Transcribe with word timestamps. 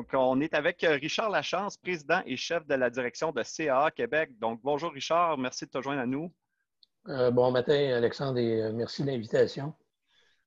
Donc, 0.00 0.08
on 0.14 0.40
est 0.40 0.54
avec 0.54 0.82
euh, 0.82 0.94
Richard 0.94 1.28
Lachance, 1.28 1.76
président 1.76 2.22
et 2.24 2.34
chef 2.34 2.66
de 2.66 2.74
la 2.74 2.88
direction 2.88 3.32
de 3.32 3.42
CAA 3.42 3.90
Québec. 3.90 4.30
Donc, 4.38 4.58
bonjour 4.62 4.92
Richard, 4.92 5.36
merci 5.36 5.66
de 5.66 5.70
te 5.70 5.82
joindre 5.82 6.00
à 6.00 6.06
nous. 6.06 6.32
Euh, 7.08 7.30
bon 7.30 7.50
matin, 7.50 7.74
Alexandre, 7.94 8.38
et 8.38 8.62
euh, 8.62 8.72
merci 8.72 9.02
de 9.02 9.08
l'invitation. 9.08 9.74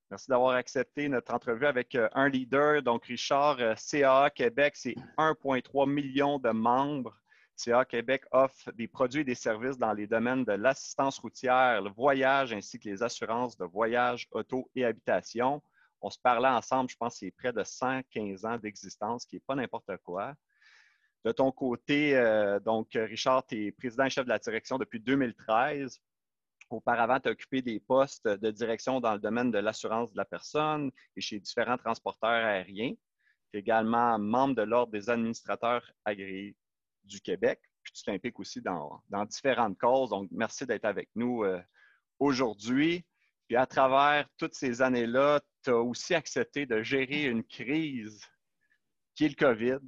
Merci 0.09 0.31
d'avoir 0.31 0.55
accepté 0.55 1.07
notre 1.07 1.35
entrevue 1.35 1.67
avec 1.67 1.95
un 2.15 2.29
leader. 2.29 2.81
Donc, 2.81 3.05
Richard, 3.05 3.57
CAA 3.77 4.31
Québec, 4.31 4.73
c'est 4.75 4.95
1,3 5.19 5.87
million 5.87 6.39
de 6.39 6.49
membres. 6.49 7.15
CAA 7.63 7.85
Québec 7.85 8.23
offre 8.31 8.71
des 8.71 8.87
produits 8.87 9.21
et 9.21 9.23
des 9.23 9.35
services 9.35 9.77
dans 9.77 9.93
les 9.93 10.07
domaines 10.07 10.45
de 10.45 10.53
l'assistance 10.53 11.19
routière, 11.19 11.79
le 11.79 11.91
voyage 11.91 12.53
ainsi 12.53 12.79
que 12.79 12.89
les 12.89 13.03
assurances 13.03 13.55
de 13.55 13.65
voyage, 13.65 14.27
auto 14.31 14.67
et 14.73 14.83
habitation 14.83 15.61
on 16.03 16.09
se 16.09 16.19
parlait 16.19 16.49
ensemble, 16.49 16.89
je 16.89 16.97
pense, 16.97 17.17
c'est 17.17 17.31
près 17.31 17.53
de 17.53 17.63
115 17.63 18.45
ans 18.45 18.57
d'existence, 18.57 19.25
qui 19.25 19.37
n'est 19.37 19.43
pas 19.47 19.55
n'importe 19.55 19.97
quoi. 20.03 20.35
De 21.23 21.31
ton 21.31 21.49
côté, 21.53 22.17
euh, 22.17 22.59
donc, 22.59 22.89
Richard, 22.93 23.45
tu 23.47 23.67
es 23.67 23.71
président 23.71 24.03
et 24.03 24.09
chef 24.09 24.25
de 24.25 24.29
la 24.29 24.37
direction 24.37 24.77
depuis 24.77 24.99
2013. 24.99 26.01
Auparavant, 26.69 27.21
tu 27.21 27.29
as 27.29 27.31
occupé 27.31 27.61
des 27.61 27.79
postes 27.79 28.27
de 28.27 28.51
direction 28.51 28.99
dans 28.99 29.13
le 29.13 29.19
domaine 29.19 29.49
de 29.49 29.59
l'assurance 29.59 30.11
de 30.11 30.17
la 30.17 30.25
personne 30.25 30.91
et 31.15 31.21
chez 31.21 31.39
différents 31.39 31.77
transporteurs 31.77 32.29
aériens. 32.45 32.93
Tu 33.51 33.57
es 33.57 33.59
également 33.61 34.19
membre 34.19 34.55
de 34.55 34.63
l'Ordre 34.63 34.91
des 34.91 35.09
administrateurs 35.09 35.89
agréés 36.03 36.57
du 37.05 37.21
Québec. 37.21 37.61
Puis 37.81 37.93
tu 37.93 38.03
t'impliques 38.03 38.39
aussi 38.39 38.61
dans, 38.61 39.01
différentes 39.29 39.77
causes. 39.77 40.09
Donc, 40.09 40.27
merci 40.31 40.65
d'être 40.65 40.85
avec 40.85 41.09
nous 41.15 41.43
euh, 41.43 41.61
aujourd'hui. 42.19 43.05
Puis 43.47 43.55
à 43.55 43.65
travers 43.65 44.27
toutes 44.37 44.55
ces 44.55 44.81
années-là, 44.81 45.41
tu 45.63 45.71
as 45.71 45.77
aussi 45.77 46.13
accepté 46.15 46.65
de 46.65 46.81
gérer 46.81 47.23
une 47.23 47.43
crise 47.43 48.21
qui 49.15 49.25
est 49.25 49.29
le 49.29 49.35
COVID 49.35 49.79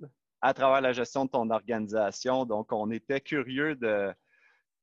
à 0.42 0.54
travers 0.54 0.82
la 0.82 0.94
gestion 0.94 1.26
de 1.26 1.32
ton 1.32 1.50
organisation. 1.50 2.46
Donc, 2.46 2.72
on 2.72 2.92
était 2.92 3.22
curieux 3.22 3.76
de, 3.76 4.14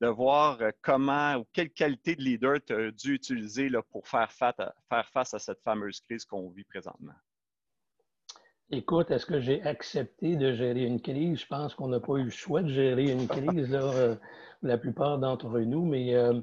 voir 0.01 0.59
comment 0.81 1.37
ou 1.37 1.47
quelle 1.53 1.70
qualité 1.70 2.17
de 2.17 2.23
leader 2.23 2.59
tu 2.67 2.75
as 2.75 2.91
dû 2.91 3.14
utiliser 3.14 3.69
là, 3.69 3.83
pour 3.92 4.09
faire 4.09 4.33
face, 4.33 5.34
à, 5.34 5.39
cette 5.39 5.61
fameuse 5.62 6.01
crise 6.01 6.25
qu'on 6.25 6.51
vit 6.51 6.64
présentement. 6.64 7.12
Écoute, 8.70 9.12
est-ce 9.12 9.27
que 9.27 9.39
j'ai 9.39 9.62
accepté 9.62 10.34
de 10.34 10.53
gérer 10.55 10.83
une 10.83 11.01
crise? 11.01 11.42
Je 11.42 11.47
pense 11.47 11.77
qu'on 11.77 11.89
n'a 11.89 12.01
pas 12.01 12.14
eu 12.14 12.25
le 12.25 12.31
choix 12.31 12.62
de 12.62 12.69
gérer 12.69 13.12
une 13.12 13.29
crise, 13.29 13.73
euh, 13.73 14.17
la 14.62 14.79
plupart 14.79 15.19
d'entre 15.19 15.61
nous, 15.61 15.84
mais 15.84 16.17
euh, 16.17 16.41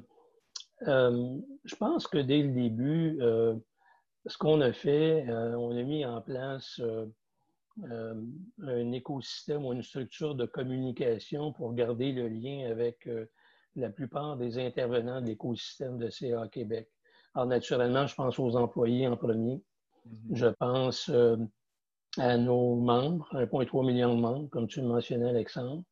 euh, 0.88 1.38
je 1.64 1.74
pense 1.76 2.06
que 2.06 2.18
dès 2.18 2.42
le 2.42 2.52
début, 2.52 3.18
euh, 3.20 3.54
ce 4.26 4.36
qu'on 4.38 4.60
a 4.60 4.72
fait, 4.72 5.28
euh, 5.28 5.54
on 5.56 5.76
a 5.76 5.82
mis 5.82 6.04
en 6.04 6.20
place 6.20 6.80
un 7.82 8.92
écosystème 8.92 9.64
ou 9.64 9.72
une 9.72 9.82
structure 9.82 10.34
de 10.34 10.44
communication 10.44 11.52
pour 11.52 11.72
garder 11.72 12.12
le 12.12 12.28
lien 12.28 12.70
avec 12.70 13.08
la 13.76 13.88
plupart 13.88 14.36
des 14.36 14.58
intervenants 14.58 15.22
de 15.22 15.26
l'écosystème 15.26 15.96
de 15.96 16.10
CA 16.10 16.46
Québec. 16.48 16.90
Alors, 17.34 17.46
naturellement, 17.46 18.06
je 18.06 18.14
pense 18.14 18.38
aux 18.38 18.56
employés 18.56 19.08
en 19.08 19.16
premier. 19.16 19.62
Mm-hmm. 20.06 20.34
Je 20.34 20.46
pense 20.46 21.10
à 22.18 22.36
nos 22.36 22.74
membres, 22.74 23.28
1,3 23.32 23.86
million 23.86 24.14
de 24.14 24.20
membres, 24.20 24.50
comme 24.50 24.66
tu 24.66 24.82
le 24.82 24.88
mentionnais, 24.88 25.30
Alexandre 25.30 25.84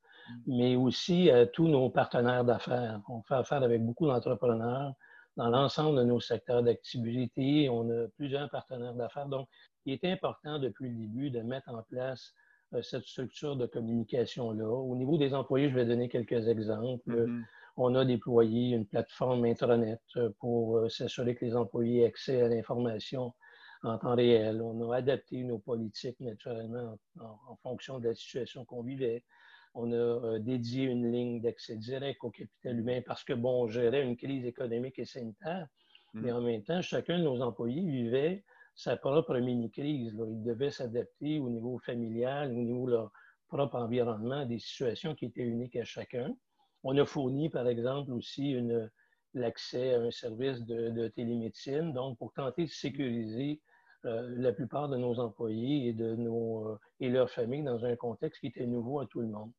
mais 0.47 0.77
aussi 0.77 1.31
à 1.31 1.47
tous 1.47 1.69
nos 1.69 1.91
partenaires 1.91 2.45
d'affaires. 2.45 3.01
On 3.09 3.23
fait 3.23 3.34
affaire 3.34 3.62
avec 3.62 3.84
beaucoup 3.84 4.07
d'entrepreneurs 4.07 4.95
dans 5.37 5.48
l'ensemble 5.48 5.98
de 5.98 6.05
nos 6.05 6.20
secteurs 6.20 6.62
d'activité. 6.62 7.69
On 7.70 7.89
a 7.91 8.09
plusieurs 8.17 8.51
partenaires 8.51 8.95
d'affaires. 8.95 9.29
Donc, 9.29 9.48
il 9.87 9.95
est 9.95 10.05
important 10.05 10.59
depuis 10.59 10.91
le 10.91 10.97
début 10.97 11.31
de 11.31 11.41
mettre 11.41 11.70
en 11.70 11.83
place 11.83 12.35
euh, 12.75 12.83
cette 12.83 13.05
structure 13.05 13.57
de 13.57 13.67
communication-là. 13.67 14.69
Au 14.69 14.97
niveau 14.97 15.17
des 15.17 15.33
employés, 15.35 15.70
je 15.70 15.75
vais 15.75 15.86
donner 15.86 16.08
quelques 16.08 16.48
exemples. 16.48 17.11
Mm-hmm. 17.11 17.42
On 17.77 17.95
a 17.95 18.05
déployé 18.05 18.75
une 18.75 18.85
plateforme 18.85 19.45
intranet 19.45 20.01
euh, 20.17 20.31
pour 20.41 20.77
euh, 20.77 20.89
s'assurer 20.89 21.36
que 21.36 21.45
les 21.45 21.57
employés 21.57 22.02
aient 22.02 22.07
accès 22.07 22.42
à 22.42 22.48
l'information 22.48 23.33
en 23.85 23.97
temps 23.97 24.17
réel. 24.17 24.61
On 24.61 24.91
a 24.91 24.97
adapté 24.97 25.45
nos 25.45 25.58
politiques 25.58 26.19
naturellement 26.19 26.98
en 27.20 27.57
fonction 27.63 28.01
de 28.01 28.08
la 28.08 28.14
situation 28.14 28.64
qu'on 28.64 28.83
vivait. 28.83 29.25
On 29.80 29.92
a 29.92 29.94
euh, 29.94 30.39
dédié 30.40 30.86
une 30.86 31.12
ligne 31.12 31.40
d'accès 31.40 31.77
direct 31.77 32.24
au 32.24 32.30
capital 32.30 32.80
humain 32.80 33.00
parce 33.06 33.22
que, 33.22 33.33
bon, 33.33 33.62
on 33.62 33.68
gérait 33.68 34.02
une 34.02 34.16
crise 34.16 34.44
économique 34.44 34.98
et 34.98 35.05
sanitaire, 35.05 35.68
mm. 36.14 36.20
mais 36.20 36.33
en 36.33 36.40
même 36.40 36.64
temps, 36.64 36.83
chacun 36.83 37.16
de 37.18 37.22
nos 37.22 37.40
employés 37.40 37.89
vivait 37.89 38.44
sa 38.74 38.96
propre 38.96 39.39
mini-crise. 39.39 40.18
Ils 40.18 40.42
devaient 40.42 40.72
s'adapter 40.72 41.39
au 41.39 41.48
niveau 41.48 41.78
familial, 41.78 42.50
au 42.50 42.55
niveau 42.55 42.86
de 42.86 42.92
leur 42.92 43.12
propre 43.46 43.77
environnement, 43.77 44.44
des 44.46 44.58
situations 44.58 45.14
qui 45.14 45.27
étaient 45.27 45.42
uniques 45.42 45.77
à 45.77 45.84
chacun. 45.84 46.34
On 46.83 46.98
a 46.98 47.05
fourni, 47.05 47.48
par 47.48 47.68
exemple, 47.68 48.10
aussi 48.12 48.56
l'accès 49.33 49.95
à 49.95 50.00
un 50.00 50.10
service 50.10 50.60
de, 50.62 51.06
télémédecine, 51.06 51.92
donc 51.92 52.18
pour 52.18 52.33
tenter 52.33 52.64
de 52.64 52.70
sécuriser 52.70 53.60
euh, 54.05 54.28
la 54.39 54.52
plupart 54.52 54.89
de 54.89 54.96
nos 54.96 55.20
employés 55.20 55.89
et, 55.89 55.92
de 55.92 56.16
nos, 56.16 56.68
euh, 56.68 56.78
et 56.98 57.08
leurs 57.08 57.30
familles 57.30 57.64
dans 57.64 57.84
un 57.84 57.95
contexte 57.95 58.40
qui 58.40 58.48
était 58.48 58.66
nouveau 58.66 58.98
à 59.00 59.06
tout 59.06 59.20
le 59.20 59.28
monde. 59.28 59.52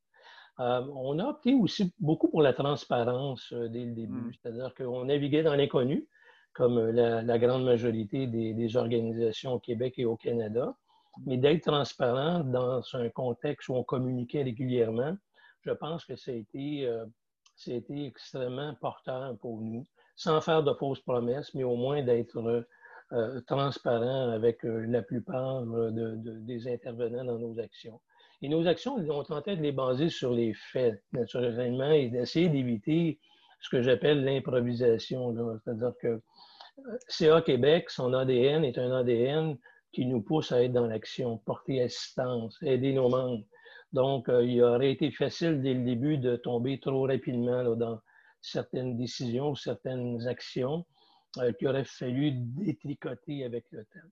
Euh, 0.60 0.86
on 0.94 1.20
a 1.20 1.26
opté 1.26 1.54
aussi 1.54 1.94
beaucoup 2.00 2.28
pour 2.28 2.42
la 2.42 2.54
transparence 2.54 3.54
dès 3.54 3.86
le 3.86 3.92
début, 3.92 4.20
hmm. 4.20 4.32
c'est-à-dire 4.34 4.74
qu'on 4.76 5.06
naviguait 5.06 5.44
dans 5.44 5.56
l'inconnu, 5.56 6.08
comme 6.54 6.90
la, 6.90 7.40
grande 7.40 7.64
majorité 7.64 8.28
des, 8.28 8.78
organisations 8.78 9.54
au 9.54 9.60
Québec 9.60 9.94
et 9.98 10.06
au 10.06 10.18
Canada, 10.18 10.76
mais 11.26 11.38
d'être 11.38 11.64
transparent 11.64 12.42
dans 12.42 12.82
un 12.94 13.10
contexte 13.10 13.70
où 13.70 13.76
on 13.76 13.84
communiquait 13.84 14.44
régulièrement, 14.44 15.16
je 15.62 15.72
pense 15.72 16.04
que 16.04 16.16
ça 16.16 16.32
a 16.32 16.34
été, 16.34 16.92
ça 17.56 17.72
a 17.72 17.76
été 17.76 18.06
extrêmement 18.06 18.76
porteur 18.82 19.38
pour 19.38 19.62
nous, 19.62 19.86
sans 20.16 20.42
faire 20.42 20.64
de 20.64 20.74
fausses 20.74 21.00
promesses, 21.00 21.54
mais 21.54 21.64
au 21.64 21.76
moins 21.76 22.04
d'être 22.04 22.66
euh, 23.12 23.42
transparent 23.48 24.30
avec 24.30 24.64
euh, 24.66 24.86
la 24.86 25.02
plupart 25.02 25.64
euh, 25.64 25.90
des 26.16 26.72
intervenants 26.72 27.24
dans 27.24 27.40
nos 27.40 27.60
actions. 27.60 28.00
Et 28.42 28.50
nos 28.50 28.68
actions, 28.68 28.96
on 28.96 29.24
tentait 29.24 29.58
de 29.58 29.62
les 29.62 29.72
baser 29.72 30.10
sur 30.10 30.34
les 30.34 30.54
faits, 30.54 31.04
naturellement, 31.12 31.92
et 31.92 32.10
d'essayer 32.10 32.50
d'éviter 32.50 33.20
ce 33.60 33.70
que 33.70 33.82
j'appelle 33.82 34.24
l'improvisation. 34.24 35.36
C'est-à-dire 35.64 35.94
que 36.02 36.22
CA 37.08 37.42
Québec, 37.42 37.90
son 37.90 38.14
ADN 38.14 38.64
est 38.64 38.78
un 38.78 38.92
ADN 38.92 39.58
qui 39.92 40.06
nous 40.06 40.22
pousse 40.22 40.52
à 40.52 40.64
être 40.64 40.72
dans 40.72 40.88
l'action, 40.88 41.38
porter 41.40 41.82
assistance, 41.82 42.58
aider 42.62 42.94
nos 42.94 43.10
membres. 43.10 43.44
Donc, 43.92 44.28
il 44.30 44.62
aurait 44.62 44.92
été 44.92 45.12
facile 45.12 45.62
dès 45.62 45.74
le 45.74 45.84
début 45.84 46.18
de 46.18 46.36
tomber 46.36 46.80
trop 46.80 47.08
rapidement 47.08 47.76
dans 47.76 48.00
certaines 48.42 48.98
décisions 48.98 49.56
certaines 49.56 50.28
actions 50.28 50.86
euh, 51.38 51.52
qu'il 51.54 51.68
aurait 51.68 51.86
fallu 51.86 52.32
détricoter 52.34 53.44
avec 53.44 53.66
le 53.72 53.84
temps. 53.86 54.10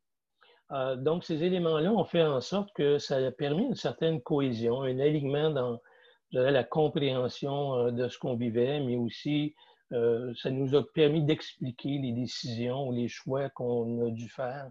Euh, 0.71 0.95
donc, 0.95 1.23
ces 1.23 1.43
éléments-là 1.43 1.91
ont 1.91 2.03
fait 2.03 2.23
en 2.23 2.41
sorte 2.41 2.73
que 2.73 2.97
ça 2.97 3.17
a 3.17 3.31
permis 3.31 3.65
une 3.65 3.75
certaine 3.75 4.21
cohésion, 4.21 4.81
un 4.81 4.99
alignement 4.99 5.49
dans 5.49 5.79
la 6.31 6.63
compréhension 6.63 7.75
euh, 7.75 7.91
de 7.91 8.07
ce 8.09 8.17
qu'on 8.17 8.35
vivait, 8.35 8.79
mais 8.81 8.95
aussi 8.95 9.55
ça 9.89 10.51
nous 10.51 10.75
a 10.75 10.83
permis 10.93 11.23
d'expliquer 11.23 11.97
les 11.99 12.11
décisions 12.11 12.89
ou 12.89 12.91
les 12.91 13.07
choix 13.07 13.47
qu'on 13.47 14.05
a 14.05 14.09
dû 14.09 14.27
faire 14.27 14.69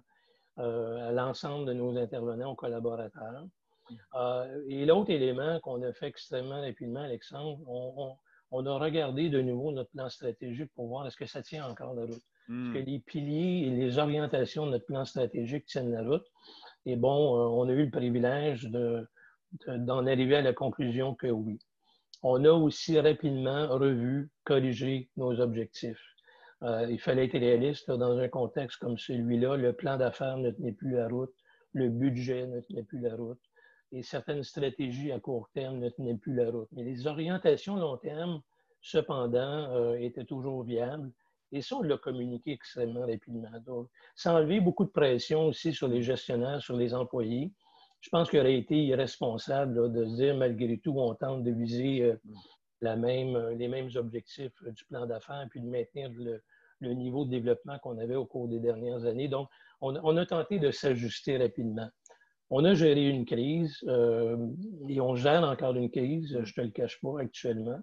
à 0.58 1.10
l'ensemble 1.10 1.64
de 1.64 1.72
nos 1.72 1.96
intervenants, 1.96 2.50
aux 2.50 2.54
collaborateurs. 2.54 3.46
et 4.68 4.84
l'autre 4.84 5.08
élément 5.08 5.58
qu'on 5.60 5.80
a 5.80 5.94
fait 5.94 6.08
extrêmement 6.08 6.60
rapidement, 6.60 7.00
Alexandre, 7.00 7.58
on, 7.66 8.14
a 8.52 8.78
regardé 8.78 9.28
de 9.28 9.40
nouveau 9.40 9.72
notre 9.72 9.90
plan 9.90 10.08
stratégique 10.08 10.70
pour 10.74 10.88
voir 10.88 11.06
est-ce 11.06 11.16
que 11.16 11.26
ça 11.26 11.42
tient 11.42 11.66
encore 11.68 11.94
la 11.94 12.04
route. 12.04 12.22
Hmm. 12.48 12.72
que 12.72 12.78
les 12.78 13.00
piliers 13.00 13.66
et 13.66 13.70
les 13.70 13.98
orientations 13.98 14.66
de 14.66 14.70
notre 14.72 14.86
plan 14.86 15.04
stratégique 15.04 15.66
tiennent 15.66 15.90
la 15.90 16.02
route. 16.02 16.24
Et 16.84 16.94
bon, 16.94 17.34
euh, 17.36 17.48
on 17.48 17.68
a 17.68 17.72
eu 17.72 17.86
le 17.86 17.90
privilège 17.90 18.70
d'en 19.66 20.06
arriver 20.06 20.36
à 20.36 20.42
la 20.42 20.52
conclusion 20.52 21.16
que 21.16 21.26
oui. 21.26 21.58
On 22.22 22.44
a 22.44 22.52
aussi 22.52 23.00
rapidement 23.00 23.66
revu, 23.68 24.30
corrigé 24.44 25.10
nos 25.16 25.40
objectifs. 25.40 26.00
Euh, 26.62 26.86
il 26.88 27.00
fallait 27.00 27.26
être 27.26 27.38
réaliste 27.38 27.90
dans 27.90 28.16
un 28.16 28.28
contexte 28.28 28.78
comme 28.78 28.96
celui-là. 28.96 29.56
Le 29.56 29.72
plan 29.72 29.96
d'affaires 29.96 30.38
ne 30.38 30.50
tenait 30.50 30.72
plus 30.72 30.92
la 30.92 31.08
route, 31.08 31.34
le 31.72 31.88
budget 31.88 32.46
ne 32.46 32.60
tenait 32.60 32.84
plus 32.84 33.00
la 33.00 33.16
route 33.16 33.40
et 33.92 34.02
certaines 34.02 34.42
stratégies 34.42 35.12
à 35.12 35.20
court 35.20 35.48
terme 35.54 35.78
ne 35.78 35.88
tenaient 35.88 36.16
plus 36.16 36.34
la 36.34 36.50
route. 36.50 36.68
Mais 36.72 36.82
les 36.82 37.06
orientations 37.06 37.76
long 37.76 37.96
terme, 37.96 38.42
cependant, 38.80 39.70
euh, 39.72 39.94
étaient 39.94 40.24
toujours 40.24 40.62
viables 40.62 41.12
et 41.52 41.62
ça, 41.62 41.76
on 41.76 41.82
l'a 41.82 41.96
communiqué 41.96 42.52
extrêmement 42.52 43.06
rapidement. 43.06 43.50
Donc, 43.64 43.88
ça 44.14 44.30
a 44.30 44.34
enlevé 44.34 44.60
beaucoup 44.60 44.84
de 44.84 44.90
pression 44.90 45.46
aussi 45.46 45.72
sur 45.72 45.88
les 45.88 46.02
gestionnaires, 46.02 46.60
sur 46.60 46.76
les 46.76 46.92
employés. 46.92 47.52
Je 48.00 48.08
pense 48.10 48.30
qu'il 48.30 48.40
aurait 48.40 48.58
été 48.58 48.76
irresponsable 48.76 49.92
de 49.92 50.04
se 50.04 50.16
dire, 50.16 50.36
malgré 50.36 50.78
tout, 50.78 50.94
on 50.98 51.14
tente 51.14 51.44
de 51.44 51.50
viser 51.52 52.02
euh, 52.02 52.16
la 52.80 52.96
même, 52.96 53.38
les 53.50 53.68
mêmes 53.68 53.90
objectifs 53.94 54.62
du 54.64 54.84
plan 54.84 55.06
d'affaires, 55.06 55.46
puis 55.50 55.60
de 55.60 55.66
maintenir 55.66 56.10
le, 56.10 56.42
niveau 56.92 57.24
de 57.24 57.30
développement 57.30 57.78
qu'on 57.78 57.98
avait 57.98 58.16
au 58.16 58.26
cours 58.26 58.48
des 58.48 58.60
dernières 58.60 59.06
années. 59.06 59.28
Donc, 59.28 59.48
on, 59.80 60.16
a 60.16 60.26
tenté 60.26 60.58
de 60.58 60.70
s'ajuster 60.70 61.38
rapidement. 61.38 61.88
On 62.50 62.64
a 62.64 62.74
géré 62.74 63.08
une 63.08 63.24
crise 63.24 63.82
et 64.88 65.00
on 65.00 65.16
gère 65.16 65.42
encore 65.42 65.74
une 65.74 65.90
crise, 65.90 66.28
je 66.30 66.38
ne 66.38 66.44
te 66.44 66.60
le 66.60 66.70
cache 66.70 67.00
pas 67.00 67.20
actuellement. 67.20 67.80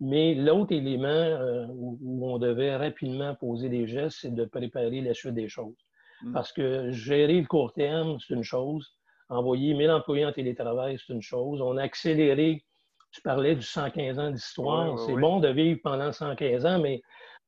Mais 0.00 0.34
l'autre 0.34 0.72
élément 0.72 1.66
où, 1.70 1.98
on 2.22 2.38
devait 2.38 2.76
rapidement 2.76 3.34
poser 3.34 3.68
des 3.68 3.86
gestes, 3.86 4.18
c'est 4.20 4.34
de 4.34 4.44
préparer 4.44 5.00
la 5.00 5.14
suite 5.14 5.34
des 5.34 5.48
choses. 5.48 5.74
Mm. 6.22 6.32
Parce 6.32 6.52
que 6.52 6.90
gérer 6.90 7.40
le 7.40 7.46
court 7.46 7.72
terme, 7.72 8.18
c'est 8.20 8.34
une 8.34 8.44
chose. 8.44 8.96
Envoyer 9.28 9.74
1000 9.74 9.90
employés 9.90 10.26
en 10.26 10.32
télétravail, 10.32 10.98
c'est 10.98 11.12
une 11.12 11.22
chose. 11.22 11.60
On 11.60 11.76
a 11.76 11.82
accéléré, 11.82 12.64
tu 13.12 13.22
parlais 13.22 13.54
du 13.54 13.62
115 13.62 14.18
ans 14.18 14.30
d'histoire. 14.30 14.98
c'est 15.00 15.14
bon 15.14 15.40
de 15.40 15.48
vivre 15.48 15.80
pendant 15.82 16.12
115 16.12 16.66
ans, 16.66 16.78
mais 16.78 17.02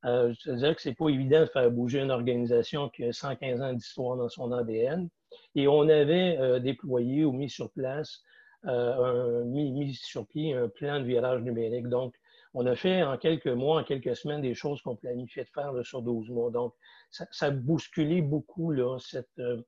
euh, 0.05 0.33
je 0.33 0.51
te 0.51 0.55
disais 0.55 0.75
que 0.75 0.83
c'est 0.83 0.95
pas 0.95 1.09
évident 1.09 1.41
de 1.41 1.47
faire 1.47 1.71
bouger 1.71 2.01
une 2.01 2.11
organisation 2.11 2.89
qui 2.91 3.05
a 3.05 3.13
115 3.13 3.63
ans 3.63 3.73
d'histoire 3.73 4.17
dans 4.17 4.29
son 4.29 4.53
ADN. 4.53 5.09
Et 5.55 5.69
on 5.69 5.83
avait 5.83 6.37
euh, 6.39 6.59
déployé 6.59 7.25
ou 7.25 7.33
mis 7.33 7.51
sur 7.51 7.71
place, 7.71 8.23
euh, 8.67 9.43
un, 9.43 9.45
mis, 9.45 9.73
mis, 9.73 9.95
sur 9.95 10.27
pied 10.27 10.55
un 10.55 10.69
plan 10.69 11.01
de 11.01 11.05
virage 11.05 11.43
numérique. 11.43 11.89
Donc, 11.89 12.15
on 12.55 12.67
a 12.67 12.77
fait 12.77 13.03
en 13.03 13.19
quelques 13.19 13.49
mois, 13.49 13.81
en 13.81 13.85
quelques 13.85 14.17
semaines, 14.17 14.41
des 14.41 14.55
choses 14.55 14.81
qu'on 14.83 14.97
planifiait 14.97 15.45
de 15.45 15.49
faire 15.49 15.73
sur 15.85 16.03
12 16.03 16.31
mois. 16.31 16.51
Donc, 16.51 16.75
ça, 17.11 17.27
a 17.41 17.51
bousculé 17.51 18.23
beaucoup 18.23 18.73
euh, 18.73 19.63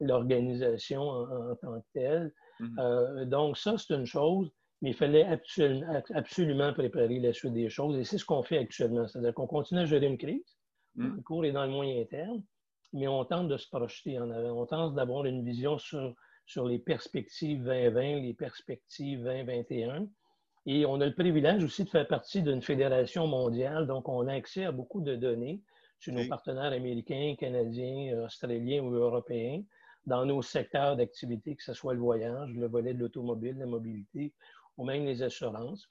l'organisation 0.00 1.02
en, 1.02 1.54
tant 1.56 1.80
que 1.80 1.86
telle. 1.92 2.32
Mm-hmm. 2.60 3.24
Donc, 3.26 3.56
ça, 3.56 3.76
c'est 3.78 3.94
une 3.94 4.06
chose, 4.06 4.50
mais 4.82 4.90
il 4.90 4.96
fallait 4.96 5.26
absolument, 6.14 6.72
préparer 6.74 7.18
la 7.18 7.32
suite 7.32 7.54
des 7.54 7.70
choses. 7.70 7.98
Et 7.98 8.04
c'est 8.04 8.18
ce 8.18 8.24
qu'on 8.24 8.42
fait 8.42 8.58
actuellement. 8.58 9.06
C'est-à-dire 9.08 9.32
qu'on 9.32 9.46
continue 9.46 9.80
à 9.80 9.86
gérer 9.86 10.06
une 10.06 10.18
crise, 10.18 10.58
mm. 10.96 11.16
le 11.16 11.22
court 11.22 11.44
et 11.44 11.52
dans 11.52 11.64
le 11.64 11.70
moyen 11.70 12.04
terme, 12.04 12.42
mais 12.94 13.06
on 13.06 13.24
tente 13.26 13.48
de 13.48 13.58
se 13.58 13.68
projeter 13.68 14.18
en 14.18 14.30
avant. 14.30 14.62
On 14.62 14.66
tente 14.66 14.94
d'avoir 14.94 15.26
une 15.26 15.44
vision 15.44 15.76
sur, 15.76 16.14
sur 16.46 16.66
les 16.66 16.78
perspectives 16.78 17.62
2020, 17.64 18.20
les 18.22 18.34
perspectives 18.34 19.22
2021 19.22 20.08
et 20.66 20.86
on 20.86 21.00
a 21.00 21.06
le 21.06 21.14
privilège 21.14 21.62
aussi 21.62 21.84
de 21.84 21.90
faire 21.90 22.08
partie 22.08 22.42
d'une 22.42 22.62
fédération 22.62 23.26
mondiale, 23.26 23.86
donc 23.86 24.08
on 24.08 24.26
a 24.26 24.32
accès 24.32 24.64
à 24.64 24.72
beaucoup 24.72 25.02
de 25.02 25.14
données 25.14 25.60
sur 25.98 26.14
nos 26.14 26.26
partenaires 26.26 26.72
américains, 26.72 27.34
canadiens, 27.38 28.24
australiens 28.24 28.82
ou 28.82 28.94
européens 28.94 29.62
dans 30.06 30.24
nos 30.24 30.42
secteurs 30.42 30.96
d'activité, 30.96 31.54
que 31.54 31.62
ce 31.62 31.74
soit 31.74 31.94
le 31.94 32.00
voyage, 32.00 32.50
le 32.54 32.66
volet 32.66 32.94
de 32.94 33.00
l'automobile, 33.00 33.56
la 33.58 33.66
mobilité 33.66 34.32
ou 34.76 34.84
même 34.84 35.04
les 35.04 35.22
assurances. 35.22 35.88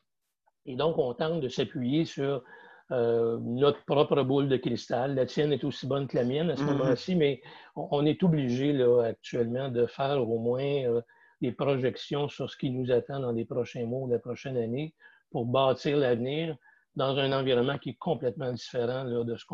Et 0.66 0.76
donc, 0.76 0.98
on 0.98 1.14
tente 1.14 1.42
de 1.42 1.50
s'appuyer 1.50 2.06
sur 2.06 2.44
euh, 2.94 3.40
notre 3.42 3.84
propre 3.86 4.22
boule 4.22 4.48
de 4.48 4.57
cristal. 4.57 5.16
La 5.16 5.25
tienne 5.25 5.51
est 5.51 5.63
aussi 5.63 5.88
bonne 5.88 6.06
que 6.07 6.16
la 6.16 6.24
mienne 6.24 6.51
à 6.51 6.56
ce 6.56 6.62
mm-hmm. 6.62 6.78
moment-ci, 6.78 7.16
mais 7.16 7.42
on, 7.75 8.06
est 8.06 8.22
obligé 8.22 8.72
là, 8.72 9.01
actuellement 9.01 9.69
de 9.69 9.88
faire 9.88 10.22
au 10.22 10.38
moins 10.38 10.86
euh, 10.86 11.01
des 11.42 11.51
projections 11.51 12.30
sur 12.30 12.51
ce 12.51 12.56
qui 12.56 12.69
nous 12.69 12.92
attend 12.92 13.19
dans 13.19 13.31
les 13.31 13.45
prochains 13.45 13.86
mois 13.86 14.01
ou 14.01 14.12
les 14.12 14.19
prochaines 14.19 14.57
années 14.57 14.94
pour 15.31 15.48
bâtir 15.48 15.98
l'avenir 15.98 16.56
dans 16.95 17.18
un 17.18 17.31
environnement 17.31 17.80
qui 17.80 17.92
est 17.92 17.98
complètement 17.98 18.51
différent 18.51 19.06
de 19.06 19.36
ce 19.36 19.46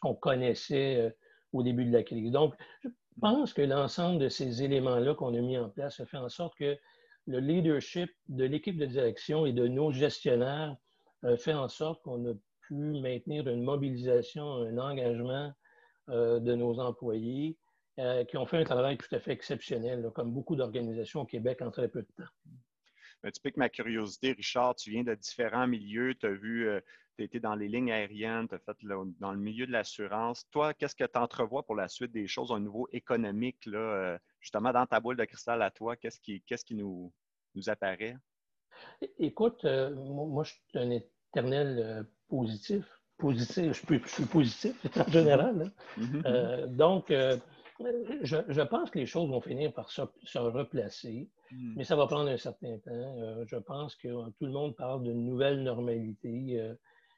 qu'on 0.00 0.14
connaissait 0.16 0.96
euh, 0.96 1.10
au 1.52 1.62
début 1.62 1.84
de 1.84 1.92
la 1.92 2.02
crise. 2.02 2.32
Donc, 2.32 2.54
je 2.82 2.88
pense 3.20 3.52
que 3.52 3.62
l'ensemble 3.62 4.18
de 4.18 4.28
ces 4.28 4.64
éléments-là 4.64 5.14
qu'on 5.14 5.34
a 5.34 5.40
mis 5.40 5.56
en 5.56 5.68
place 5.68 6.00
a 6.00 6.06
fait 6.06 6.16
en 6.16 6.28
sorte 6.28 6.56
que 6.58 6.76
le 7.26 7.38
leadership 7.38 8.10
de 8.28 8.44
l'équipe 8.44 8.76
de 8.76 8.86
direction 8.86 9.46
et 9.46 9.52
de 9.52 9.68
nos 9.68 9.92
gestionnaires 9.92 10.74
fait 11.36 11.54
en 11.54 11.68
sorte 11.68 12.02
qu'on 12.02 12.30
a 12.30 12.34
pu 12.62 12.74
maintenir 12.74 13.48
une 13.48 13.62
mobilisation, 13.62 14.44
un 14.44 14.78
engagement 14.78 15.52
euh, 16.10 16.38
de 16.40 16.54
nos 16.54 16.78
employés 16.78 17.58
euh, 17.98 18.24
qui 18.24 18.36
ont 18.36 18.46
fait 18.46 18.58
un 18.58 18.64
travail 18.64 18.96
tout 18.96 19.12
à 19.14 19.18
fait 19.18 19.32
exceptionnel, 19.32 20.10
comme 20.14 20.32
beaucoup 20.32 20.54
d'organisations 20.54 21.22
au 21.22 21.26
Québec 21.26 21.60
en 21.62 21.70
très 21.70 21.88
peu 21.88 22.02
de 22.02 22.08
temps. 22.16 22.30
Ben, 23.22 23.32
tu 23.32 23.40
piques 23.40 23.56
ma 23.56 23.68
curiosité, 23.68 24.32
Richard. 24.32 24.76
Tu 24.76 24.90
viens 24.90 25.02
de 25.02 25.14
différents 25.14 25.66
milieux. 25.66 26.14
Tu 26.14 26.26
as 26.26 26.30
vu, 26.30 26.68
euh, 26.68 26.80
tu 27.16 27.22
as 27.22 27.24
été 27.24 27.40
dans 27.40 27.56
les 27.56 27.66
lignes 27.66 27.90
aériennes, 27.90 28.46
tu 28.48 28.54
as 28.54 28.58
fait 28.60 28.76
dans 28.84 29.32
le 29.32 29.38
milieu 29.38 29.66
de 29.66 29.72
l'assurance. 29.72 30.48
Toi, 30.50 30.72
qu'est-ce 30.74 30.94
que 30.94 31.04
tu 31.04 31.18
entrevois 31.18 31.64
pour 31.64 31.74
la 31.74 31.88
suite 31.88 32.12
des 32.12 32.28
choses 32.28 32.52
au 32.52 32.58
niveau 32.60 32.88
économique, 32.92 33.66
là, 33.66 33.78
euh, 33.78 34.18
justement 34.40 34.72
dans 34.72 34.86
ta 34.86 35.00
boule 35.00 35.16
de 35.16 35.24
cristal 35.24 35.60
à 35.62 35.70
toi? 35.70 35.96
Qu'est-ce 35.96 36.20
qui, 36.20 36.74
nous 36.74 37.12
apparaît? 37.66 38.16
Écoute, 39.18 39.64
moi, 39.64 40.44
je 40.44 40.52
suis 40.52 40.78
un 40.78 40.90
éternel 40.90 42.06
positif. 42.28 42.84
Positif, 43.18 43.72
je, 43.72 44.08
suis 44.08 44.24
positif 44.26 44.76
en 44.96 45.10
général. 45.10 45.62
Hein. 45.62 46.00
Mm-hmm. 46.00 46.76
donc, 46.76 47.10
je, 48.22 48.62
pense 48.62 48.90
que 48.90 48.98
les 48.98 49.06
choses 49.06 49.30
vont 49.30 49.40
finir 49.40 49.72
par 49.72 49.90
se, 49.90 50.02
replacer, 50.38 51.28
hmm. 51.50 51.74
mais 51.76 51.84
ça 51.84 51.96
va 51.96 52.06
prendre 52.06 52.28
un 52.30 52.36
certain 52.36 52.78
temps. 52.78 52.90
Euh, 52.90 53.44
je 53.46 53.56
pense 53.56 53.94
que 53.96 54.08
tout 54.30 54.46
le 54.46 54.52
monde 54.52 54.74
parle 54.76 55.04
d'une 55.04 55.24
nouvelle 55.24 55.62
normalité. 55.62 56.60
Euh, 56.60 56.74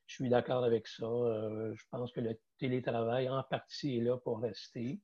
je 0.06 0.16
suis 0.16 0.28
d'accord 0.28 0.64
avec 0.64 0.86
ça. 0.86 1.06
Euh, 1.06 1.72
je 1.74 1.84
pense 1.90 2.12
que 2.12 2.20
le 2.20 2.38
télétravail, 2.58 3.28
en 3.28 3.42
partie, 3.42 3.98
est 3.98 4.02
là 4.02 4.16
pour 4.18 4.40
rester. 4.40 5.00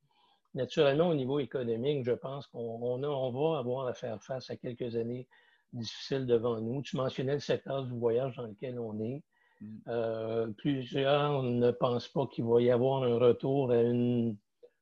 Naturellement, 0.55 1.09
au 1.09 1.15
niveau 1.15 1.39
économique, 1.39 2.05
je 2.05 2.13
pense 2.13 2.47
qu'on 2.49 2.99
va 2.99 3.59
avoir 3.59 3.87
à 3.87 3.95
faire 3.95 4.23
face 4.23 4.51
à 4.51 4.57
quelques 4.57 4.97
années 4.97 5.29
difficiles 5.73 6.27
devant 6.27 6.61
nous. 6.61 6.83
Tu 6.83 6.97
mentionnais 6.97 7.35
le 7.35 7.41
secteur 7.41 7.85
du 7.85 7.93
voyage 7.99 8.37
dans 8.37 8.47
lequel 8.47 8.79
on 8.79 8.99
est. 9.01 9.23
Hmm. 9.59 10.53
plusieurs 10.59 11.43
ne 11.43 11.71
pensent 11.71 12.09
pas 12.09 12.27
qu'il 12.27 12.45
va 12.45 12.61
y 12.61 12.71
avoir 12.71 13.05
un 13.05 13.19
retour 13.19 13.71
à 13.71 13.81
une 13.81 14.37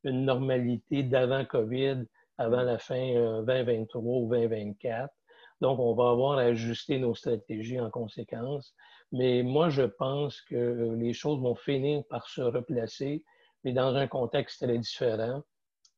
une 0.04 0.24
normalité 0.24 1.02
d'avant 1.02 1.44
COVID, 1.44 2.04
avant 2.38 2.62
la 2.62 2.78
fin 2.78 3.42
2023 3.44 4.02
euh, 4.02 4.06
ou 4.06 4.28
2024. 4.28 5.12
Donc, 5.60 5.78
on 5.78 5.94
va 5.94 6.10
avoir 6.10 6.38
à 6.38 6.42
ajuster 6.42 6.98
nos 6.98 7.14
stratégies 7.14 7.80
en 7.80 7.90
conséquence. 7.90 8.74
Mais 9.12 9.42
moi, 9.42 9.68
je 9.70 9.82
pense 9.82 10.40
que 10.42 10.56
euh, 10.56 10.96
les 10.96 11.12
choses 11.12 11.40
vont 11.40 11.54
finir 11.54 12.02
par 12.10 12.28
se 12.28 12.42
replacer, 12.42 13.24
mais 13.62 13.72
dans 13.72 13.94
un 13.94 14.06
contexte 14.06 14.62
très 14.62 14.78
différent, 14.78 15.42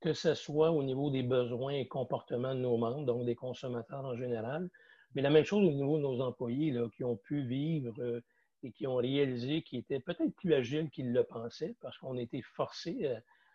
que 0.06 0.12
ce 0.12 0.34
soit 0.34 0.70
au 0.70 0.84
niveau 0.84 1.10
des 1.10 1.24
besoins 1.24 1.72
et 1.72 1.88
comportements 1.88 2.54
de 2.54 2.60
nos 2.60 2.76
membres, 2.76 3.04
donc 3.04 3.24
des 3.24 3.34
consommateurs 3.34 4.04
en 4.04 4.14
général, 4.14 4.70
mais 5.16 5.20
la 5.20 5.30
même 5.30 5.42
chose 5.42 5.66
au 5.66 5.72
niveau 5.72 5.96
de 5.96 6.02
nos 6.02 6.20
employés 6.20 6.72
qui 6.96 7.02
ont 7.02 7.16
pu 7.16 7.42
vivre 7.42 7.92
euh, 7.98 8.20
et 8.62 8.70
qui 8.70 8.86
ont 8.86 8.94
réalisé 8.94 9.62
qu'ils 9.62 9.80
étaient 9.80 9.98
peut-être 9.98 10.32
plus 10.36 10.54
agiles 10.54 10.90
qu'ils 10.90 11.12
le 11.12 11.24
pensaient 11.24 11.74
parce 11.80 11.98
qu'on 11.98 12.16
était 12.18 12.42
forcés 12.54 13.04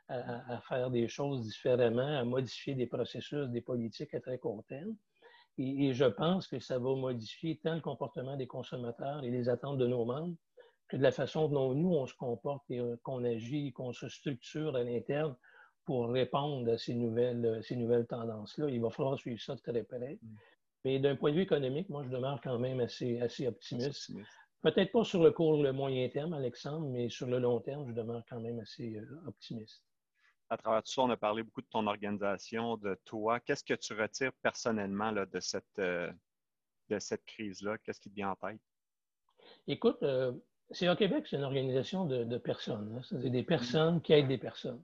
à, 0.09 0.55
à, 0.55 0.59
faire 0.67 0.91
des 0.91 1.07
choses 1.07 1.41
différemment, 1.43 2.19
à 2.19 2.25
modifier 2.25 2.75
des 2.75 2.85
processus, 2.85 3.47
des 3.47 3.61
politiques 3.61 4.13
à 4.13 4.19
très 4.19 4.37
court 4.37 4.65
terme. 4.67 4.93
Et, 5.57 5.93
je 5.93 6.03
pense 6.03 6.49
que 6.49 6.59
ça 6.59 6.79
va 6.79 6.95
modifier 6.95 7.61
tant 7.63 7.75
le 7.75 7.81
comportement 7.81 8.35
des 8.35 8.47
consommateurs 8.47 9.23
et 9.23 9.29
les 9.29 9.47
attentes 9.47 9.77
de 9.77 9.87
nos 9.87 10.03
membres 10.03 10.35
que 10.89 10.97
de 10.97 11.01
la 11.01 11.13
façon 11.13 11.47
dont 11.47 11.73
nous, 11.73 11.93
on 11.93 12.07
se 12.07 12.15
comporte 12.15 12.69
et 12.69 12.81
euh, 12.81 12.97
qu'on 13.03 13.23
agit, 13.23 13.71
qu'on 13.71 13.93
se 13.93 14.09
structure 14.09 14.75
à 14.75 14.83
l'interne 14.83 15.33
pour 15.85 16.09
répondre 16.09 16.71
à 16.71 16.77
ces 16.77 16.93
nouvelles, 16.93 17.45
euh, 17.45 17.61
ces 17.61 17.75
nouvelles 17.75 18.07
tendances-là. 18.07 18.69
Il 18.69 18.81
va 18.81 18.89
falloir 18.89 19.17
suivre 19.17 19.41
ça 19.41 19.55
de 19.55 19.61
très 19.61 19.83
près. 19.83 20.19
Mm. 20.21 20.35
Mais 20.85 20.99
d'un 20.99 21.15
point 21.15 21.31
de 21.31 21.35
vue 21.35 21.43
économique, 21.43 21.89
moi, 21.89 22.03
je 22.03 22.09
demeure 22.09 22.41
quand 22.41 22.57
même 22.57 22.79
assez, 22.79 23.19
assez 23.21 23.47
optimiste. 23.47 24.11
Peut-être 24.61 24.91
pas 24.91 25.03
sur 25.03 25.23
le 25.23 25.31
court, 25.31 25.61
le 25.61 25.73
moyen 25.73 26.07
terme, 26.09 26.33
Alexandre, 26.33 26.87
mais 26.87 27.09
sur 27.09 27.27
le 27.27 27.39
long 27.39 27.59
terme, 27.59 27.87
je 27.87 27.93
demeure 27.93 28.23
quand 28.29 28.39
même 28.39 28.59
assez 28.59 28.95
euh, 28.97 29.27
optimiste 29.27 29.83
à 30.51 30.57
travers 30.57 30.83
tout 30.83 30.91
ça, 30.91 31.01
on 31.01 31.09
a 31.09 31.17
parlé 31.17 31.43
beaucoup 31.43 31.61
de 31.61 31.67
ton 31.71 31.87
organisation, 31.87 32.75
de 32.75 32.99
toi. 33.05 33.39
Qu'est-ce 33.39 33.63
que 33.63 33.73
tu 33.73 33.93
retires 33.93 34.33
personnellement 34.41 35.13
de 35.13 35.39
cette, 35.39 35.79
euh, 35.79 36.11
de 36.89 36.99
cette 36.99 37.23
crise-là? 37.23 37.77
Qu'est-ce 37.77 38.01
qui 38.01 38.09
te 38.09 38.15
vient 38.15 38.31
en 38.31 38.35
tête? 38.35 38.59
Écoute, 39.67 40.03
euh, 40.03 40.33
CA 40.71 40.97
Québec, 40.97 41.25
c'est 41.29 41.37
une 41.37 41.45
organisation 41.45 42.05
de, 42.05 42.37
personnes. 42.37 42.97
Hein. 42.97 43.01
C'est 43.03 43.29
des 43.29 43.43
personnes 43.43 44.01
qui 44.01 44.11
aident 44.11 44.27
des 44.27 44.37
personnes. 44.37 44.83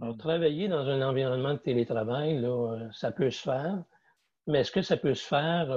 Alors, 0.00 0.16
travailler 0.16 0.68
dans 0.68 0.86
un 0.88 1.06
environnement 1.06 1.54
de 1.54 1.58
télétravail, 1.58 2.38
là, 2.40 2.48
euh, 2.48 2.88
ça 2.92 3.12
peut 3.12 3.30
se 3.30 3.42
faire, 3.42 3.82
mais 4.46 4.60
est-ce 4.60 4.72
que 4.72 4.82
ça 4.82 4.96
peut 4.96 5.14
se 5.14 5.26
faire 5.26 5.68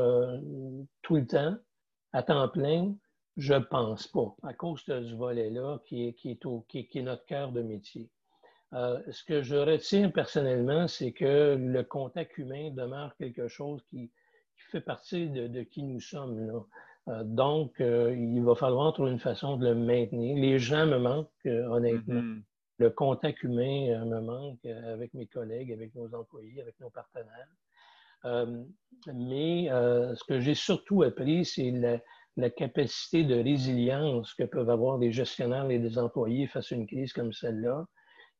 tout 1.01 1.15
le 1.15 1.27
temps, 1.27 1.55
à 2.13 2.24
temps 2.24 2.48
plein? 2.50 2.95
Je 3.38 3.53
ne 3.53 3.60
pense 3.60 4.07
pas, 4.07 4.36
à 4.43 4.53
cause 4.53 4.86
de 4.86 5.03
ce 5.03 5.15
volet-là 5.15 5.79
qui 5.86 6.07
est, 6.07 6.13
qui, 6.13 6.31
est 6.31 6.39
qui, 6.67 6.88
qui 6.88 7.00
est 7.00 7.01
notre 7.01 7.25
cœur 7.25 7.51
de 7.51 7.62
métier. 7.62 8.10
Euh, 8.74 9.00
ce 9.12 9.24
que 9.24 9.43
je 9.43 9.55
retiens 9.55 10.10
personnellement, 10.10 10.88
c'est 10.88 11.12
que 11.12 11.55
le 11.55 11.83
contact 11.83 12.38
humain 12.38 12.72
demeure 12.72 13.15
quelque 13.17 13.48
chose 13.48 13.83
qui, 13.89 14.12
fait 14.72 14.81
partie 14.81 15.29
de, 15.29 15.62
qui 15.63 15.83
nous 15.83 16.00
sommes. 16.00 16.63
Euh, 17.10 17.24
donc, 17.24 17.79
euh, 17.81 18.15
il 18.15 18.41
va 18.41 18.55
falloir 18.55 18.91
trouver 18.93 19.12
une 19.12 19.19
façon 19.19 19.57
de 19.57 19.67
le 19.67 19.75
maintenir. 19.75 20.36
Les 20.38 20.57
gens 20.57 20.88
me 20.88 20.98
manquent, 20.98 21.45
honnêtement. 21.45 22.22
Mm-hmm. 22.22 22.41
Le 22.80 22.89
contact 22.89 23.44
humain 23.44 24.03
me 24.06 24.20
manque 24.22 24.65
avec 24.65 25.13
mes 25.13 25.27
collègues, 25.27 25.72
avec 25.72 25.94
nos 25.96 26.13
employés, 26.15 26.62
avec 26.62 26.80
nos 26.80 26.89
partenaires. 26.89 27.48
mais 29.13 29.68
ce 29.70 30.24
que 30.24 30.39
j'ai 30.39 30.56
surtout 30.56 31.03
appris, 31.03 31.46
c'est 31.46 31.72
la, 31.72 32.00
la, 32.38 32.50
capacité 32.50 33.24
de 33.24 33.36
résilience 33.36 34.34
que 34.34 34.44
peuvent 34.44 34.70
avoir 34.70 34.98
des 34.98 35.12
gestionnaires 35.12 35.70
et 35.70 35.80
des 35.80 36.00
employés 36.00 36.48
face 36.48 36.72
à 36.72 36.75
une 36.75 36.88
crise 36.88 37.13
comme 37.13 37.32
celle-là 37.32 37.86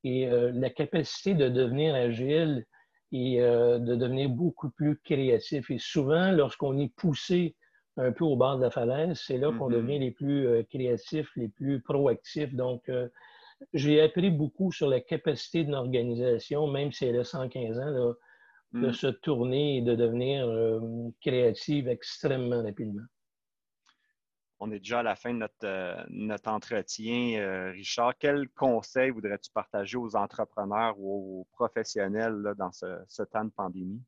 et 0.04 0.28
euh, 0.28 0.52
la 0.54 0.70
capacité 0.70 1.36
de 1.36 1.48
devenir 1.48 1.94
agile 1.96 2.66
et 3.16 3.40
de 3.40 3.96
devenir 3.96 4.28
beaucoup 4.28 4.72
plus 4.72 4.98
créatif. 4.98 5.70
Et 5.70 5.78
souvent, 5.78 6.32
lorsqu'on 6.32 6.80
est 6.80 6.92
poussé 6.96 7.56
un 7.96 8.12
peu 8.12 8.24
au 8.24 8.36
bord 8.36 8.58
de 8.58 8.64
la 8.64 8.72
falaise, 8.72 9.22
c'est 9.24 9.38
là 9.38 9.52
qu'on 9.52 9.70
mm-hmm. 9.70 9.74
devient 9.74 10.00
les 10.00 10.10
plus 10.10 10.66
créatifs, 10.72 11.30
les 11.36 11.50
plus 11.50 11.80
proactifs. 11.84 12.56
Donc, 12.56 12.90
j'ai 13.74 14.02
appris 14.02 14.30
beaucoup 14.30 14.72
sur 14.72 14.88
la 14.88 15.00
capacité 15.00 15.64
d'une 15.64 15.76
organisation, 15.76 16.68
même 16.68 16.92
si 16.92 17.06
elle 17.06 17.20
a 17.20 17.24
115 17.24 17.80
ans, 17.80 18.16
de 18.74 18.88
mm. 18.88 18.94
se 18.94 19.08
tourner 19.08 19.78
et 19.78 19.82
de 19.82 19.96
devenir 19.96 20.48
créative 21.22 21.88
extrêmement 21.88 22.64
rapidement 22.64 23.04
on 24.64 24.72
est 24.72 24.80
déjà 24.80 25.00
à 25.00 25.04
la 25.04 25.16
fin 25.16 25.34
de 25.34 25.40
notre, 25.40 25.66
euh, 25.66 26.50
entretien. 26.50 27.40
Euh, 27.40 27.72
Richard, 27.72 28.14
quel 28.18 28.48
conseil 28.50 29.10
voudrais-tu 29.10 29.52
partager 29.52 29.98
aux 29.98 30.16
entrepreneurs 30.16 30.96
ou 30.98 31.42
aux 31.42 31.48
professionnels 31.52 32.54
dans 32.58 32.72
ce, 32.72 33.24
temps 33.24 33.44
de 33.44 33.52
pandémie? 33.52 34.02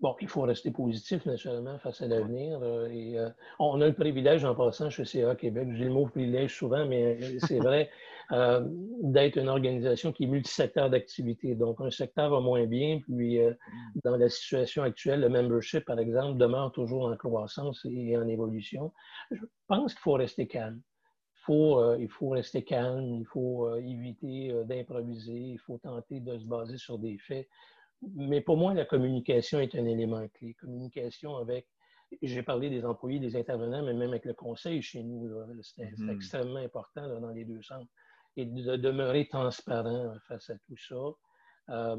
Bon, 0.00 0.14
il 0.20 0.28
faut 0.28 0.42
rester 0.42 0.70
positif, 0.70 1.24
naturellement, 1.24 1.78
face 1.78 2.02
à 2.02 2.06
l'avenir. 2.06 2.58
Euh, 2.62 2.88
et, 2.90 3.18
euh, 3.18 3.30
on 3.58 3.80
a 3.80 3.86
le 3.86 3.94
privilège, 3.94 4.44
en 4.44 4.54
passant 4.54 4.90
chez 4.90 5.06
CA 5.06 5.34
Québec, 5.34 5.68
je 5.70 5.76
dis 5.76 5.84
le 5.84 5.90
mot 5.90 6.06
privilège 6.06 6.54
souvent, 6.54 6.84
mais 6.84 7.18
euh, 7.22 7.38
c'est 7.40 7.60
vrai, 7.60 7.90
d'être 8.30 9.38
une 9.38 9.48
organisation 9.48 10.12
qui 10.12 10.24
est 10.24 10.26
multisecteur 10.26 10.90
d'activité. 10.90 11.54
Donc, 11.54 11.80
un 11.80 11.90
secteur 11.90 12.30
va 12.30 12.40
moins 12.40 12.66
bien, 12.66 13.00
puis 13.00 13.38
dans 14.04 14.16
la 14.16 14.28
situation 14.28 14.82
actuelle, 14.82 15.20
le 15.20 15.28
membership, 15.28 15.84
par 15.84 15.98
exemple, 15.98 16.38
demeure 16.38 16.72
toujours 16.72 17.06
en 17.06 17.16
croissance 17.16 17.86
et 17.88 18.16
en 18.16 18.26
évolution. 18.26 18.92
Je 19.30 19.44
pense 19.68 19.94
qu'il 19.94 20.02
faut 20.02 20.14
rester 20.14 20.46
calme. 20.46 20.80
Il 21.38 21.42
faut, 21.46 21.94
il 21.94 22.08
faut 22.08 22.28
rester 22.30 22.64
calme, 22.64 23.20
il 23.20 23.26
faut 23.26 23.72
éviter 23.76 24.52
d'improviser, 24.64 25.38
il 25.38 25.58
faut 25.58 25.78
tenter 25.78 26.18
de 26.18 26.38
se 26.38 26.44
baser 26.44 26.78
sur 26.78 26.98
des 26.98 27.18
faits 27.18 27.46
mais 28.14 28.40
pour 28.40 28.56
moi, 28.56 28.74
la 28.74 28.84
communication 28.84 29.60
est 29.60 29.74
un 29.74 29.86
élément 29.86 30.26
clé. 30.28 30.54
Communication 30.54 31.36
avec, 31.36 31.66
j'ai 32.22 32.42
parlé 32.42 32.70
des 32.70 32.84
employés, 32.84 33.18
des 33.18 33.36
intervenants, 33.36 33.82
mais 33.82 33.94
même 33.94 34.10
avec 34.10 34.24
le 34.24 34.34
conseil 34.34 34.82
chez 34.82 35.02
nous, 35.02 35.30
c'est 35.62 35.84
mm-hmm. 35.84 36.14
extrêmement 36.14 36.60
important 36.60 37.20
dans 37.20 37.30
les 37.30 37.44
deux 37.44 37.62
sens. 37.62 37.84
Et 38.36 38.44
de 38.44 38.76
demeurer 38.76 39.28
transparent 39.28 40.14
face 40.28 40.50
à 40.50 40.58
tout 40.66 40.76
ça. 40.76 40.94
Euh, 41.68 41.96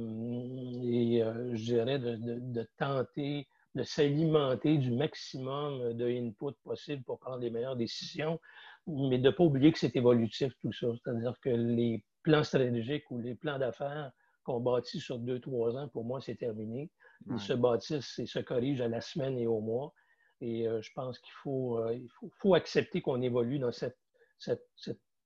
et 0.83 1.23
euh, 1.23 1.55
je 1.55 1.63
dirais 1.63 1.99
de, 1.99 2.67
tenter 2.77 3.47
de 3.75 3.83
s'alimenter 3.83 4.77
du 4.77 4.91
maximum 4.91 5.93
de 5.93 6.07
input 6.07 6.53
possible 6.63 7.03
pour 7.03 7.19
prendre 7.19 7.39
les 7.39 7.49
meilleures 7.49 7.75
décisions, 7.75 8.39
mais 8.87 9.17
de 9.17 9.25
ne 9.25 9.31
pas 9.31 9.43
oublier 9.43 9.71
que 9.71 9.79
c'est 9.79 9.95
évolutif 9.95 10.53
tout 10.61 10.71
ça. 10.71 10.87
C'est-à-dire 11.03 11.35
que 11.41 11.49
les 11.49 12.03
plans 12.23 12.43
stratégiques 12.43 13.09
ou 13.11 13.19
les 13.19 13.35
plans 13.35 13.59
d'affaires 13.59 14.11
qu'on 14.43 14.61
bâtit 14.61 14.99
sur 14.99 15.19
deux, 15.19 15.39
trois 15.39 15.75
ans, 15.75 15.89
pour 15.89 16.05
moi, 16.05 16.21
c'est 16.21 16.35
terminé. 16.35 16.89
Ils 17.29 17.39
se 17.39 17.53
bâtissent 17.53 18.17
et 18.19 18.25
se 18.25 18.39
corrigent 18.39 18.81
à 18.81 18.87
la 18.87 19.01
semaine 19.01 19.37
et 19.37 19.47
au 19.47 19.59
mois. 19.59 19.93
Et 20.39 20.67
euh, 20.67 20.81
je 20.81 20.91
pense 20.93 21.19
qu'il 21.19 21.33
faut, 21.41 21.79
euh, 21.79 21.97
faut, 22.39 22.53
accepter 22.53 23.01
qu'on 23.01 23.21
évolue 23.21 23.59
dans 23.59 23.71
cette, 23.71 23.97
cette, 24.37 24.65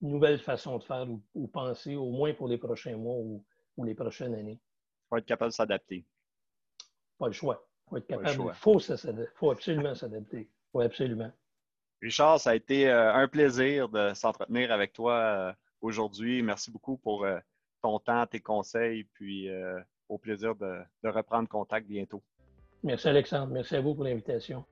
nouvelle 0.01 0.39
façon 0.39 0.77
de 0.77 0.84
faire 0.84 1.08
ou, 1.36 1.48
penser, 1.48 1.96
au 1.96 2.10
moins 2.10 2.34
pour 2.34 2.48
les 2.48 2.58
prochains 2.58 2.98
mois 2.98 3.15
ou, 3.17 3.43
les 3.84 3.96
prochaines 3.96 4.36
années. 4.36 4.60
Il 4.62 5.08
faut 5.10 5.17
être 5.17 5.25
capable 5.25 5.51
de 5.51 5.55
s'adapter. 5.55 6.05
Pas 7.17 7.27
le 7.27 7.34
choix. 7.34 7.67
Il 7.86 7.89
faut 7.89 7.98
être 7.98 8.08
capable. 8.08 8.29
Il 8.29 8.53
faut, 8.53 8.79
faut, 9.36 9.51
absolument 9.51 9.96
s'adapter. 9.96 10.50
Oui, 10.74 10.86
absolument. 10.86 11.31
Richard, 12.01 12.39
ça 12.39 12.51
a 12.51 12.55
été 12.55 12.89
euh, 12.89 13.13
un 13.13 13.27
plaisir 13.27 13.89
de 13.89 14.13
s'entretenir 14.13 14.72
avec 14.72 14.93
toi 14.93 15.55
aujourd'hui. 15.81 16.43
Merci 16.43 16.72
beaucoup 16.72 16.98
pour 16.98 17.25
ton 17.81 18.00
temps, 18.00 18.25
tes 18.27 18.39
conseils, 18.39 19.03
puis 19.13 19.50
euh, 19.50 19.79
au 20.10 20.17
plaisir 20.17 20.55
de 20.55 20.84
reprendre 21.03 21.50
contact 21.50 21.88
bientôt. 21.88 22.24
Merci 22.84 23.10
Alexandre. 23.10 23.51
Merci 23.53 23.75
à 23.75 23.81
vous 23.81 23.93
pour 23.93 24.03
l'invitation. 24.03 24.65